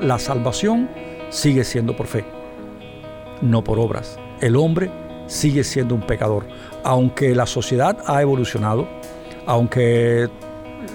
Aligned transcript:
La 0.00 0.18
salvación 0.18 0.90
sigue 1.30 1.64
siendo 1.64 1.96
por 1.96 2.06
fe, 2.06 2.24
no 3.40 3.62
por 3.62 3.78
obras. 3.78 4.18
El 4.40 4.56
hombre 4.56 4.90
sigue 5.26 5.64
siendo 5.64 5.94
un 5.94 6.02
pecador. 6.02 6.44
Aunque 6.84 7.34
la 7.34 7.46
sociedad 7.46 7.98
ha 8.06 8.20
evolucionado, 8.20 8.88
aunque 9.46 10.28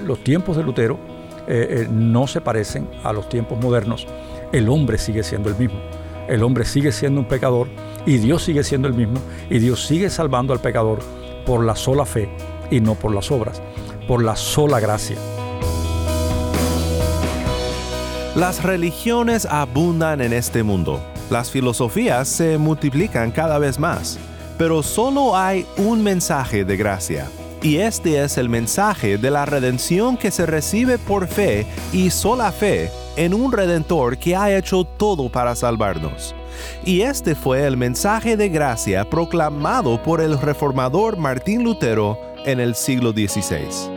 los 0.06 0.24
tiempos 0.24 0.58
de 0.58 0.64
Lutero 0.64 1.00
eh, 1.48 1.86
eh, 1.86 1.88
no 1.90 2.28
se 2.28 2.42
parecen 2.42 2.90
a 3.04 3.14
los 3.14 3.30
tiempos 3.30 3.60
modernos, 3.60 4.08
el 4.52 4.70
hombre 4.70 4.98
sigue 4.98 5.24
siendo 5.24 5.50
el 5.50 5.56
mismo. 5.56 5.80
El 6.28 6.44
hombre 6.44 6.66
sigue 6.66 6.92
siendo 6.92 7.22
un 7.22 7.28
pecador 7.28 7.68
y 8.06 8.18
Dios 8.18 8.44
sigue 8.44 8.64
siendo 8.64 8.88
el 8.88 8.94
mismo 8.94 9.20
y 9.50 9.60
Dios 9.60 9.86
sigue 9.86 10.10
salvando 10.10 10.54
al 10.54 10.60
pecador 10.60 11.00
por 11.46 11.64
la 11.64 11.76
sola 11.76 12.06
fe 12.06 12.30
y 12.70 12.82
no 12.82 12.96
por 12.96 13.14
las 13.14 13.32
obras, 13.32 13.62
por 14.08 14.22
la 14.22 14.36
sola 14.36 14.82
gracia. 14.82 15.16
Las 18.38 18.62
religiones 18.62 19.48
abundan 19.48 20.22
en 20.22 20.32
este 20.32 20.62
mundo. 20.62 21.02
Las 21.32 21.50
filosofías 21.50 22.28
se 22.28 22.60
multiplican 22.60 23.32
cada 23.32 23.58
vez 23.58 23.80
más. 23.80 24.20
Pero 24.60 24.84
solo 24.84 25.36
hay 25.36 25.66
un 25.78 26.04
mensaje 26.04 26.64
de 26.64 26.78
gracia. 26.78 27.28
Y 27.64 27.78
este 27.78 28.24
es 28.24 28.38
el 28.38 28.48
mensaje 28.48 29.18
de 29.18 29.32
la 29.32 29.48
redención 29.48 30.18
que 30.18 30.30
se 30.30 30.46
recibe 30.46 31.00
por 31.00 31.28
fe 31.28 31.66
y 31.92 32.12
sola 32.12 32.52
fe 32.52 32.92
en 33.16 33.34
un 33.34 33.52
redentor 33.52 34.20
que 34.20 34.36
ha 34.36 34.56
hecho 34.56 34.84
todo 34.84 35.30
para 35.30 35.56
salvarnos. 35.56 36.36
Y 36.86 37.02
este 37.02 37.34
fue 37.34 37.66
el 37.66 37.76
mensaje 37.76 38.38
de 38.38 38.50
gracia 38.50 39.04
proclamado 39.10 40.04
por 40.04 40.22
el 40.22 40.40
reformador 40.40 41.18
Martín 41.18 41.64
Lutero 41.64 42.20
en 42.46 42.60
el 42.60 42.76
siglo 42.76 43.14
XVI. 43.14 43.97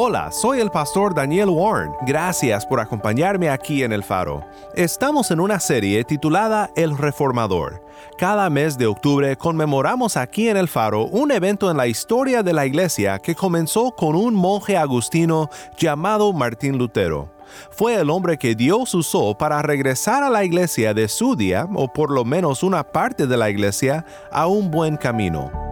Hola, 0.00 0.30
soy 0.30 0.60
el 0.60 0.70
pastor 0.70 1.12
Daniel 1.12 1.48
Warren. 1.48 1.90
Gracias 2.06 2.64
por 2.64 2.78
acompañarme 2.78 3.50
aquí 3.50 3.82
en 3.82 3.92
El 3.92 4.04
Faro. 4.04 4.44
Estamos 4.76 5.32
en 5.32 5.40
una 5.40 5.58
serie 5.58 6.04
titulada 6.04 6.70
El 6.76 6.96
Reformador. 6.96 7.82
Cada 8.16 8.48
mes 8.48 8.78
de 8.78 8.86
octubre 8.86 9.36
conmemoramos 9.36 10.16
aquí 10.16 10.48
en 10.48 10.56
El 10.56 10.68
Faro 10.68 11.06
un 11.06 11.32
evento 11.32 11.68
en 11.68 11.76
la 11.76 11.88
historia 11.88 12.44
de 12.44 12.52
la 12.52 12.64
iglesia 12.64 13.18
que 13.18 13.34
comenzó 13.34 13.90
con 13.90 14.14
un 14.14 14.36
monje 14.36 14.76
agustino 14.76 15.50
llamado 15.76 16.32
Martín 16.32 16.78
Lutero. 16.78 17.32
Fue 17.72 17.96
el 17.96 18.08
hombre 18.08 18.38
que 18.38 18.54
Dios 18.54 18.94
usó 18.94 19.36
para 19.36 19.62
regresar 19.62 20.22
a 20.22 20.30
la 20.30 20.44
iglesia 20.44 20.94
de 20.94 21.08
su 21.08 21.34
día, 21.34 21.66
o 21.74 21.92
por 21.92 22.12
lo 22.12 22.24
menos 22.24 22.62
una 22.62 22.84
parte 22.84 23.26
de 23.26 23.36
la 23.36 23.50
iglesia, 23.50 24.06
a 24.30 24.46
un 24.46 24.70
buen 24.70 24.96
camino. 24.96 25.67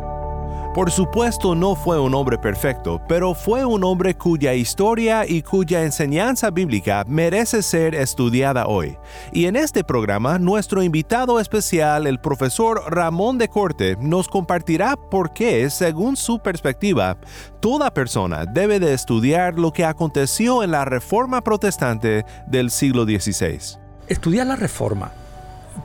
Por 0.77 0.91
supuesto 0.91 1.55
no 1.55 1.75
fue 1.75 1.99
un 1.99 2.15
hombre 2.15 2.37
perfecto, 2.37 3.01
pero 3.09 3.33
fue 3.33 3.65
un 3.65 3.83
hombre 3.83 4.15
cuya 4.15 4.53
historia 4.53 5.25
y 5.27 5.41
cuya 5.41 5.85
enseñanza 5.85 6.51
bíblica 6.51 7.03
merece 7.09 7.63
ser 7.63 7.95
estudiada 7.95 8.67
hoy. 8.67 8.99
Y 9.33 9.47
en 9.47 9.57
este 9.57 9.85
programa, 9.85 10.39
nuestro 10.39 10.83
invitado 10.83 11.41
especial, 11.41 12.07
el 12.07 12.21
profesor 12.21 12.83
Ramón 12.89 13.39
de 13.39 13.49
Corte, 13.49 13.97
nos 14.03 14.29
compartirá 14.29 14.97
por 14.97 15.33
qué, 15.33 15.71
según 15.71 16.15
su 16.15 16.41
perspectiva, 16.41 17.17
toda 17.61 17.95
persona 17.95 18.45
debe 18.45 18.79
de 18.79 18.93
estudiar 18.93 19.59
lo 19.59 19.73
que 19.73 19.87
aconteció 19.87 20.63
en 20.63 20.73
la 20.73 20.85
Reforma 20.85 21.41
Protestante 21.41 22.27
del 22.47 22.71
siglo 22.71 23.07
XVI. 23.07 23.79
Estudiar 24.09 24.47
la 24.47 24.57
Reforma 24.57 25.11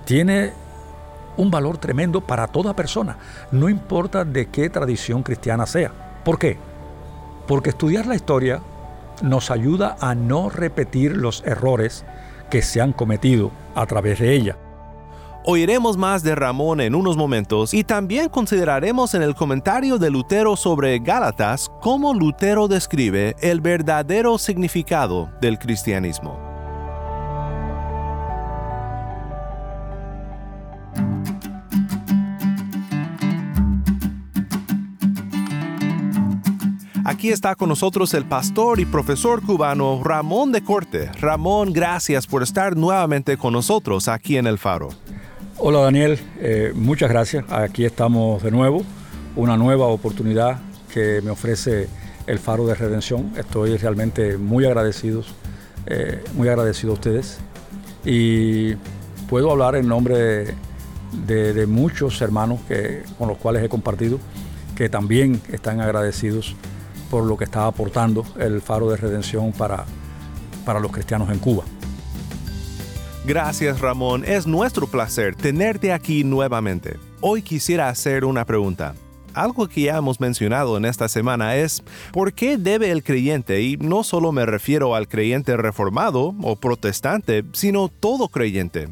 tiene 0.03 0.51
un 1.37 1.51
valor 1.51 1.77
tremendo 1.77 2.21
para 2.21 2.47
toda 2.47 2.75
persona, 2.75 3.17
no 3.51 3.69
importa 3.69 4.25
de 4.25 4.47
qué 4.47 4.69
tradición 4.69 5.23
cristiana 5.23 5.65
sea. 5.65 5.91
¿Por 6.23 6.37
qué? 6.37 6.57
Porque 7.47 7.69
estudiar 7.69 8.05
la 8.05 8.15
historia 8.15 8.61
nos 9.21 9.51
ayuda 9.51 9.97
a 9.99 10.15
no 10.15 10.49
repetir 10.49 11.15
los 11.15 11.43
errores 11.45 12.05
que 12.49 12.61
se 12.61 12.81
han 12.81 12.93
cometido 12.93 13.51
a 13.75 13.85
través 13.85 14.19
de 14.19 14.33
ella. 14.33 14.57
Oiremos 15.43 15.97
más 15.97 16.21
de 16.21 16.35
Ramón 16.35 16.81
en 16.81 16.93
unos 16.93 17.17
momentos 17.17 17.73
y 17.73 17.83
también 17.83 18.29
consideraremos 18.29 19.15
en 19.15 19.23
el 19.23 19.33
comentario 19.33 19.97
de 19.97 20.11
Lutero 20.11 20.55
sobre 20.55 20.99
Gálatas 20.99 21.71
cómo 21.81 22.13
Lutero 22.13 22.67
describe 22.67 23.35
el 23.41 23.59
verdadero 23.59 24.37
significado 24.37 25.31
del 25.41 25.57
cristianismo. 25.57 26.50
Aquí 37.11 37.29
está 37.29 37.55
con 37.55 37.67
nosotros 37.67 38.13
el 38.13 38.23
pastor 38.23 38.79
y 38.79 38.85
profesor 38.85 39.45
cubano 39.45 40.01
Ramón 40.01 40.53
de 40.53 40.63
Corte. 40.63 41.11
Ramón, 41.19 41.73
gracias 41.73 42.25
por 42.25 42.41
estar 42.41 42.77
nuevamente 42.77 43.35
con 43.35 43.51
nosotros 43.51 44.07
aquí 44.07 44.37
en 44.37 44.47
El 44.47 44.57
Faro. 44.57 44.87
Hola 45.57 45.81
Daniel, 45.81 46.17
eh, 46.39 46.71
muchas 46.73 47.09
gracias. 47.09 47.43
Aquí 47.51 47.83
estamos 47.83 48.41
de 48.41 48.51
nuevo, 48.51 48.83
una 49.35 49.57
nueva 49.57 49.87
oportunidad 49.87 50.61
que 50.93 51.19
me 51.21 51.31
ofrece 51.31 51.89
el 52.27 52.39
Faro 52.39 52.65
de 52.65 52.75
Redención. 52.75 53.33
Estoy 53.35 53.75
realmente 53.75 54.37
muy 54.37 54.63
agradecido, 54.63 55.21
eh, 55.87 56.23
muy 56.35 56.47
agradecido 56.47 56.91
a 56.91 56.93
ustedes. 56.93 57.39
Y 58.05 58.75
puedo 59.29 59.51
hablar 59.51 59.75
en 59.75 59.85
nombre 59.85 60.55
de, 61.27 61.53
de 61.53 61.67
muchos 61.67 62.21
hermanos 62.21 62.61
que, 62.69 63.03
con 63.17 63.27
los 63.27 63.37
cuales 63.37 63.61
he 63.65 63.67
compartido, 63.67 64.17
que 64.77 64.87
también 64.87 65.41
están 65.51 65.81
agradecidos 65.81 66.55
por 67.11 67.25
lo 67.25 67.37
que 67.37 67.43
está 67.43 67.67
aportando 67.67 68.25
el 68.39 68.61
Faro 68.61 68.89
de 68.89 68.95
Redención 68.95 69.51
para, 69.51 69.85
para 70.65 70.79
los 70.79 70.91
cristianos 70.91 71.29
en 71.29 71.39
Cuba. 71.39 71.65
Gracias 73.25 73.81
Ramón, 73.81 74.23
es 74.25 74.47
nuestro 74.47 74.87
placer 74.87 75.35
tenerte 75.35 75.91
aquí 75.91 76.23
nuevamente. 76.23 76.97
Hoy 77.19 77.43
quisiera 77.43 77.89
hacer 77.89 78.25
una 78.25 78.45
pregunta. 78.45 78.95
Algo 79.33 79.67
que 79.67 79.81
ya 79.81 79.97
hemos 79.97 80.19
mencionado 80.19 80.75
en 80.75 80.85
esta 80.85 81.07
semana 81.07 81.55
es 81.55 81.83
¿por 82.11 82.33
qué 82.33 82.57
debe 82.57 82.91
el 82.91 83.03
creyente, 83.03 83.61
y 83.61 83.77
no 83.77 84.03
solo 84.03 84.31
me 84.31 84.45
refiero 84.45 84.95
al 84.95 85.07
creyente 85.07 85.55
reformado 85.55 86.33
o 86.41 86.55
protestante, 86.55 87.43
sino 87.53 87.89
todo 87.89 88.29
creyente, 88.29 88.89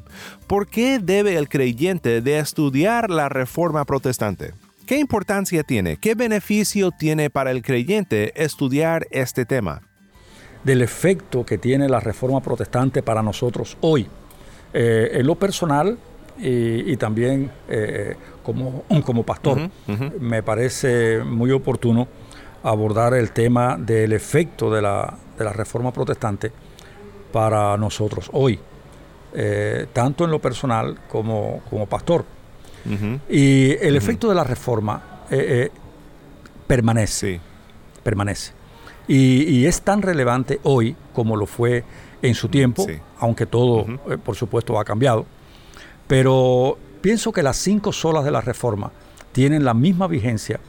¿por 0.47 0.67
qué 0.67 0.99
debe 0.99 1.37
el 1.37 1.49
creyente 1.49 2.21
de 2.21 2.39
estudiar 2.39 3.09
la 3.09 3.29
reforma 3.29 3.83
protestante? 3.85 4.53
¿Qué 4.89 4.97
importancia 4.97 5.61
tiene? 5.61 5.97
¿Qué 5.97 6.15
beneficio 6.15 6.89
tiene 6.89 7.29
para 7.29 7.51
el 7.51 7.61
creyente 7.61 8.33
estudiar 8.43 9.05
este 9.11 9.45
tema? 9.45 9.83
Del 10.63 10.81
efecto 10.81 11.45
que 11.45 11.59
tiene 11.59 11.87
la 11.87 11.99
reforma 11.99 12.41
protestante 12.41 13.03
para 13.03 13.21
nosotros 13.21 13.77
hoy. 13.81 14.07
Eh, 14.73 15.11
en 15.13 15.27
lo 15.27 15.35
personal 15.35 15.95
y, 16.39 16.97
también 16.97 17.51
eh, 17.67 18.15
como, 18.41 18.83
como 19.05 19.21
pastor, 19.21 19.69
me 20.19 20.41
parece 20.41 21.19
muy 21.19 21.51
oportuno 21.51 22.07
abordar 22.63 23.13
el 23.13 23.29
tema 23.29 23.77
del 23.77 24.11
efecto 24.11 24.71
de 24.71 24.81
la, 24.81 25.15
reforma 25.37 25.93
protestante 25.93 26.51
para 27.31 27.77
nosotros 27.77 28.27
hoy, 28.33 28.59
eh, 29.35 29.85
tanto 29.93 30.25
en 30.25 30.31
lo 30.31 30.39
personal 30.39 31.01
como, 31.07 31.61
como 31.69 31.85
pastor. 31.85 32.38
Y 33.29 33.71
el 33.71 33.95
efecto 33.95 34.29
de 34.29 34.35
la 34.35 34.43
reforma 34.43 35.23
eh, 35.29 35.67
eh, 35.67 35.71
permanece. 36.67 37.39
Permanece. 38.03 38.53
Y, 39.07 39.65
es 39.65 39.81
tan 39.81 40.01
relevante 40.01 40.59
hoy 40.63 40.95
como 41.13 41.35
lo 41.35 41.47
fue 41.47 41.83
en 42.21 42.35
su 42.35 42.47
tiempo, 42.47 42.85
aunque 43.17 43.47
todo, 43.47 43.85
eh, 44.09 44.17
por 44.23 44.35
supuesto, 44.35 44.79
ha 44.79 44.85
cambiado. 44.85 45.25
Pero 46.07 46.77
pienso 47.01 47.31
que 47.31 47.41
las 47.41 47.57
cinco 47.57 47.91
solas 47.91 48.23
de 48.23 48.31
la 48.31 48.41
reforma 48.41 48.91
tienen 49.31 49.63
la 49.63 49.73
misma 49.73 50.07
vigencia 50.07 50.59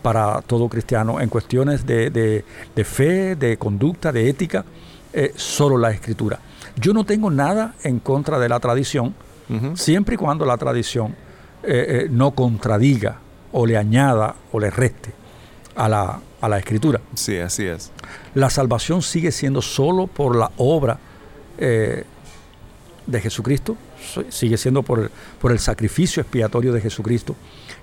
para 0.04 0.42
todo 0.42 0.70
cristiano 0.70 1.20
en 1.20 1.30
cuestiones 1.30 1.86
de, 1.86 2.44
fe, 2.84 3.36
de 3.36 3.58
conducta, 3.58 4.12
de 4.12 4.30
ética, 4.30 4.64
eh, 5.12 5.32
solo 5.36 5.78
la 5.78 5.90
escritura. 5.92 6.40
Yo 6.76 6.94
no 6.94 7.06
tengo 7.06 7.32
nada 7.32 7.74
en 7.84 8.00
contra 8.00 8.38
de 8.38 8.50
la 8.50 8.60
tradición, 8.60 9.16
siempre 9.76 10.16
y 10.16 10.18
cuando 10.18 10.46
la 10.46 10.58
tradición 10.58 11.16
eh, 11.64 12.06
eh, 12.06 12.08
no 12.10 12.32
contradiga 12.32 13.20
o 13.52 13.66
le 13.66 13.78
añada 13.78 14.36
o 14.52 14.60
le 14.60 14.72
reste 14.72 15.14
a 15.76 15.88
la, 15.88 16.20
a 16.42 16.50
la 16.50 16.58
escritura. 16.58 17.00
Sí, 17.14 17.38
así 17.38 17.66
es. 17.66 17.92
La 18.34 18.50
salvación 18.50 19.02
sigue 19.02 19.32
siendo 19.32 19.62
solo 19.62 20.08
por 20.08 20.36
la 20.36 20.52
obra 20.58 21.00
de 23.06 23.22
Jesucristo, 23.22 23.76
sigue 24.30 24.58
siendo 24.58 24.84
por 24.84 25.00
el, 25.00 25.10
por 25.42 25.52
el 25.52 25.60
sacrificio 25.60 26.22
expiatorio 26.22 26.74
de 26.74 26.82
Jesucristo 26.82 27.36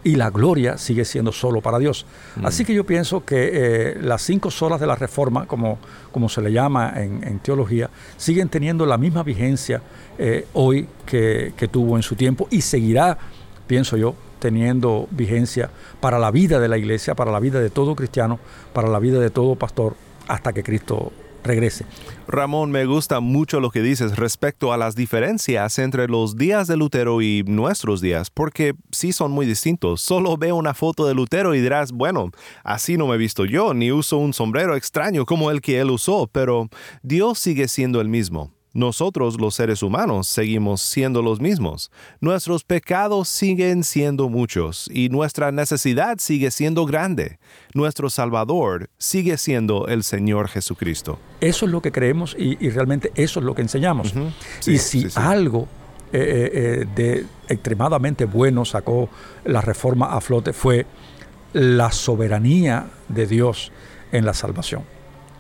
y 0.03 0.17
la 0.17 0.31
gloria 0.31 0.79
sigue 0.79 1.05
siendo 1.05 1.33
solo 1.33 1.61
para 1.61 1.79
Dios. 1.79 2.07
Mm. 2.37 2.47
Así 2.47 2.65
que 2.65 2.75
yo 2.75 2.85
pienso 2.85 3.25
que 3.25 3.51
eh, 3.53 3.99
las 4.01 4.23
cinco 4.23 4.51
solas 4.51 4.81
de 4.81 4.87
la 4.87 4.97
reforma, 4.97 5.47
como, 5.47 5.79
como 6.11 6.29
se 6.29 6.41
le 6.41 6.53
llama 6.53 6.95
en, 6.97 7.39
teología, 7.41 7.91
siguen 8.17 8.49
teniendo 8.49 8.87
la 8.87 8.99
misma 8.99 9.23
vigencia 9.23 9.83
eh, 10.19 10.47
hoy 10.55 10.89
que, 11.07 11.53
que 11.57 11.69
tuvo 11.69 11.97
en 11.97 12.03
su 12.03 12.17
tiempo 12.17 12.49
y 12.51 12.63
seguirá, 12.63 13.19
pienso 13.67 13.97
yo, 13.97 14.15
teniendo 14.39 15.07
vigencia 15.11 15.71
para 16.01 16.19
la 16.19 16.31
vida 16.31 16.59
de 16.59 16.69
la 16.69 16.79
iglesia, 16.79 17.15
para 17.15 17.31
la 17.31 17.41
vida 17.41 17.61
de 17.61 17.71
todo 17.71 17.95
cristiano, 17.95 18.39
para 18.73 18.89
la 18.89 18.99
vida 18.99 19.21
de 19.21 19.31
todo 19.31 19.55
pastor, 19.55 19.95
hasta 20.27 20.53
que 20.53 20.63
Cristo 20.63 21.13
regrese. 21.45 21.85
Ramón, 22.29 22.71
me 22.71 22.85
gusta 22.85 23.21
mucho 23.21 23.61
lo 23.61 23.71
que 23.71 23.83
dices 23.83 24.17
respecto 24.17 24.73
a 24.73 24.77
las 24.77 24.95
diferencias 24.95 25.79
entre 25.79 26.09
los 26.09 26.37
días 26.37 26.69
de 26.69 26.77
Lutero 26.77 27.23
y 27.23 27.43
nuestros 27.45 28.01
días, 28.01 28.31
porque 28.31 28.75
sí 28.93 29.13
son 29.13 29.33
muy 29.33 29.47
distintos. 29.47 30.01
Solo 30.01 30.37
veo 30.37 30.57
una 30.57 30.75
foto 30.75 31.07
de 31.07 31.15
Lutero 31.15 31.55
y 31.55 31.61
dirás, 31.61 31.93
bueno, 31.93 32.31
así 32.63 32.97
no 32.97 33.07
me 33.07 33.15
he 33.17 33.19
visto 33.19 33.45
yo, 33.45 33.75
ni 33.75 33.91
uso 33.91 34.19
un 34.19 34.33
sombrero 34.33 34.77
extraño 34.77 35.27
como 35.27 35.51
el 35.51 35.61
que 35.61 35.81
él 35.81 35.91
usó, 35.91 36.29
pero 36.31 36.69
Dios 37.03 37.39
sigue 37.39 37.69
siendo 37.69 38.01
el 38.01 38.09
mismo. 38.09 38.53
Nosotros 38.73 39.41
los 39.41 39.55
seres 39.55 39.83
humanos 39.83 40.29
seguimos 40.29 40.81
siendo 40.81 41.23
los 41.23 41.41
mismos. 41.41 41.91
Nuestros 42.21 42.63
pecados 42.63 43.29
siguen 43.29 43.83
siendo 43.83 44.29
muchos 44.29 44.89
y 44.93 45.09
nuestra 45.09 45.51
necesidad 45.51 46.19
sigue 46.19 46.51
siendo 46.51 46.87
grande. 46.87 47.39
Nuestro 47.75 48.11
Salvador 48.11 48.89
sigue 48.99 49.39
siendo 49.39 49.89
el 49.89 50.05
Señor 50.05 50.49
Jesucristo. 50.49 51.19
Eso 51.41 51.67
es 51.67 51.73
lo 51.73 51.83
que 51.83 51.91
creemos 51.91 52.37
y, 52.39 52.57
realmente 52.71 53.11
eso 53.17 53.41
es 53.41 53.47
lo 53.47 53.55
que 53.55 53.63
enseñamos. 53.63 54.15
y 54.67 54.79
si 54.79 55.07
algo 55.17 55.69
eh, 56.13 56.19
eh, 56.19 56.51
eh, 56.53 56.87
de 56.95 57.27
extremadamente 57.49 58.25
bueno 58.25 58.65
sacó 58.65 59.09
la 59.45 59.61
reforma 59.61 60.17
a 60.17 60.21
flote 60.21 60.53
fue 60.53 60.85
la 61.53 61.93
soberanía 61.93 62.87
de 63.09 63.27
Dios 63.27 63.71
en 64.11 64.25
la 64.25 64.35
salvación. 64.35 64.83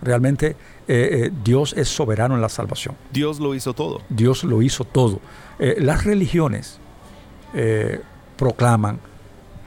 Realmente 0.01 0.55
eh, 0.93 1.27
eh, 1.27 1.31
Dios 1.45 1.73
es 1.77 1.89
soberano 1.89 2.35
en 2.35 2.41
la 2.41 2.49
salvación. 2.49 2.97
Dios 3.13 3.39
lo 3.39 3.55
hizo 3.55 3.75
todo. 3.75 4.03
Dios 4.09 4.43
lo 4.43 4.61
hizo 4.61 4.83
todo. 4.85 5.21
Eh, 5.61 5.77
las 5.79 6.03
religiones 6.03 6.81
proclaman, 8.37 8.99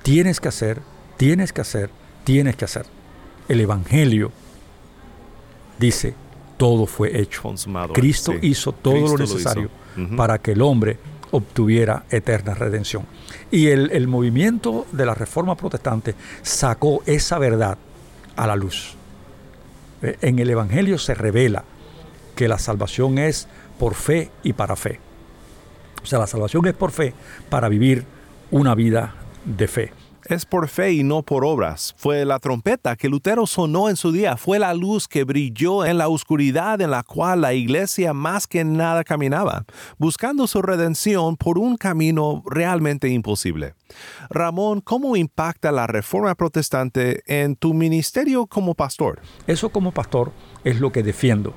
tienes 0.02 0.42
que 0.42 0.50
hacer, 0.50 0.82
tienes 1.16 1.54
que 1.54 1.62
hacer, 1.62 1.90
tienes 2.26 2.58
que 2.58 2.66
hacer. 2.66 2.86
El 3.48 3.62
Evangelio 3.62 4.34
dice, 5.80 6.14
todo 6.58 6.88
fue 6.88 7.18
hecho. 7.18 7.42
Consumado. 7.42 7.94
Cristo 7.94 8.34
hizo 8.42 8.74
todo 8.74 9.08
lo 9.08 9.18
necesario 9.18 9.70
para 10.18 10.40
que 10.40 10.52
el 10.52 10.62
hombre 10.62 10.98
obtuviera 11.32 12.04
eterna 12.10 12.54
redención. 12.54 13.06
Y 13.50 13.68
el, 13.68 13.92
el 13.92 14.10
movimiento 14.10 14.88
de 14.92 15.06
la 15.06 15.14
Reforma 15.14 15.56
Protestante 15.56 16.16
sacó 16.42 17.02
esa 17.06 17.40
verdad 17.40 17.78
a 18.36 18.46
la 18.46 18.58
luz. 18.58 18.98
Eh, 20.04 20.18
en 20.22 20.38
el 20.38 20.50
Evangelio 20.50 21.00
se 21.00 21.16
revela 21.16 21.64
que 22.36 22.48
la 22.48 22.60
salvación 22.60 23.18
es 23.18 23.48
por 23.80 23.96
fe 23.96 24.30
y 24.44 24.54
para 24.54 24.76
fe. 24.76 25.00
O 26.04 26.06
sea, 26.06 26.20
la 26.20 26.28
salvación 26.28 26.68
es 26.68 26.74
por 26.74 26.92
fe 26.92 27.14
para 27.50 27.70
vivir 27.70 28.06
una 28.52 28.76
vida 28.76 29.16
de 29.46 29.68
fe 29.68 30.03
es 30.28 30.46
por 30.46 30.68
fe 30.68 30.94
y 30.94 31.04
no 31.04 31.24
por 31.24 31.46
obras. 31.46 31.94
Fue 31.98 32.26
la 32.26 32.40
trompeta 32.40 32.96
que 32.96 33.10
Lutero 33.10 33.46
sonó 33.48 33.90
en 33.90 33.96
su 33.96 34.12
día, 34.12 34.38
fue 34.38 34.60
la 34.60 34.74
luz 34.74 35.08
que 35.08 35.24
brilló 35.24 35.86
en 35.86 35.98
la 35.98 36.08
oscuridad 36.08 36.82
en 36.82 36.92
la 36.92 37.04
cual 37.04 37.42
la 37.42 37.54
iglesia 37.54 38.14
más 38.14 38.48
que 38.48 38.64
nada 38.64 39.04
caminaba, 39.04 39.66
buscando 39.98 40.48
su 40.48 40.62
redención 40.62 41.38
por 41.38 41.58
un 41.58 41.78
camino 41.78 42.44
realmente 42.46 43.10
imposible. 43.10 43.76
Ramón, 44.30 44.82
¿cómo 44.82 45.16
impacta 45.16 45.72
la 45.72 45.88
reforma 45.88 46.36
protestante 46.36 47.22
en 47.28 47.56
tu 47.56 47.74
ministerio 47.74 48.48
como 48.48 48.74
pastor? 48.74 49.22
Eso 49.48 49.70
como 49.70 49.92
pastor 49.92 50.32
es 50.64 50.80
lo 50.80 50.92
que 50.92 51.04
defiendo 51.04 51.54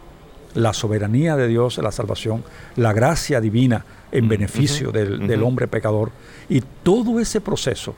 la 0.57 0.73
soberanía 0.73 1.37
de 1.37 1.49
Dios 1.49 1.79
la 1.79 1.93
salvación, 1.93 2.43
la 2.77 2.93
gracia 2.93 3.41
divina 3.41 3.85
en 4.11 4.29
beneficio 4.29 4.91
del, 4.91 5.43
hombre 5.43 5.69
pecador 5.69 6.11
y 6.49 6.63
todo 6.83 7.21
ese 7.21 7.41
proceso 7.41 7.95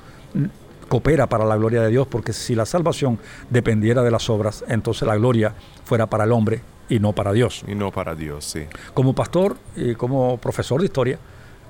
coopera 0.89 1.27
para 1.27 1.45
la 1.45 1.57
gloria 1.57 1.83
de 1.83 1.91
Dios, 1.91 2.07
porque 2.07 2.33
si 2.33 2.55
la 2.55 2.67
salvación 2.67 3.19
dependiera 3.51 4.03
de 4.03 4.11
las 4.11 4.31
obras, 4.31 4.65
entonces 4.69 5.07
la 5.07 5.17
gloria 5.17 5.55
fuera 5.85 6.07
para 6.07 6.25
el 6.25 6.33
hombre 6.33 6.63
y 6.89 6.99
no 6.99 7.13
para 7.13 7.33
Dios. 7.33 7.65
Y 7.69 7.75
no 7.75 7.93
para 7.93 8.15
Dios, 8.15 8.45
sí. 8.45 8.65
Como 8.95 9.15
pastor 9.15 9.57
y 9.77 9.95
como 9.95 10.39
profesor 10.39 10.81
de 10.81 10.87
historia, 10.87 11.19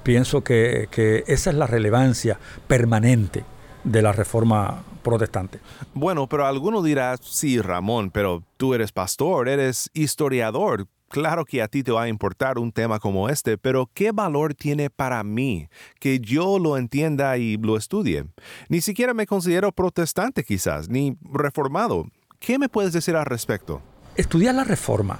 pienso 0.02 0.42
que, 0.42 0.88
que 0.90 1.24
esa 1.26 1.50
es 1.50 1.56
la 1.56 1.66
relevancia 1.66 2.38
permanente 2.66 3.44
de 3.84 4.02
la 4.02 4.12
reforma 4.12 4.82
protestante. 5.02 5.60
Bueno, 5.94 6.26
pero 6.26 6.46
alguno 6.46 6.82
dirá, 6.82 7.16
sí, 7.20 7.60
Ramón, 7.60 8.10
pero 8.10 8.42
tú 8.56 8.74
eres 8.74 8.92
pastor, 8.92 9.48
eres 9.48 9.90
historiador. 9.94 10.86
Claro 11.08 11.46
que 11.46 11.62
a 11.62 11.68
ti 11.68 11.82
te 11.82 11.90
va 11.90 12.02
a 12.02 12.08
importar 12.08 12.58
un 12.58 12.70
tema 12.70 12.98
como 12.98 13.30
este, 13.30 13.56
pero 13.56 13.88
¿qué 13.94 14.12
valor 14.12 14.52
tiene 14.52 14.90
para 14.90 15.24
mí 15.24 15.68
que 16.00 16.20
yo 16.20 16.58
lo 16.58 16.76
entienda 16.76 17.38
y 17.38 17.56
lo 17.56 17.78
estudie? 17.78 18.26
Ni 18.68 18.82
siquiera 18.82 19.14
me 19.14 19.26
considero 19.26 19.72
protestante 19.72 20.44
quizás, 20.44 20.90
ni 20.90 21.16
reformado. 21.32 22.06
¿Qué 22.38 22.58
me 22.58 22.68
puedes 22.68 22.92
decir 22.92 23.16
al 23.16 23.24
respecto? 23.24 23.80
Estudiar 24.16 24.54
la 24.54 24.64
reforma 24.64 25.18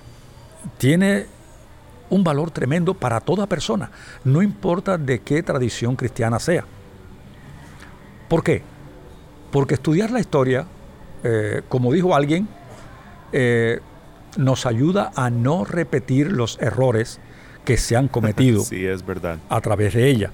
tiene 0.77 1.27
un 2.11 2.23
valor 2.23 2.51
tremendo 2.51 2.93
para 2.93 3.21
toda 3.21 3.47
persona, 3.47 3.91
no 4.25 4.43
importa 4.43 4.99
de 4.99 5.21
qué 5.21 5.43
tradición 5.43 5.97
cristiana 5.97 6.39
sea. 6.39 6.65
¿Por 8.29 8.45
qué? 8.45 8.63
Porque 9.51 9.75
estudiar 9.75 10.11
la 10.11 10.21
historia, 10.21 10.67
eh, 11.25 11.63
como 11.69 11.93
dijo 11.93 12.15
alguien, 12.15 12.49
eh, 13.33 13.81
nos 14.37 14.67
ayuda 14.67 15.13
a 15.17 15.31
no 15.31 15.65
repetir 15.65 16.31
los 16.33 16.59
errores 16.61 17.21
que 17.65 17.77
se 17.77 17.97
han 17.97 18.09
cometido 18.09 18.61
sí, 18.65 18.87
es 18.87 19.05
verdad. 19.05 19.39
a 19.49 19.61
través 19.61 19.95
de 19.95 20.09
ella. 20.09 20.31